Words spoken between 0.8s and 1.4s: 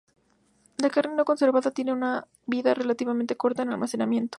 carne no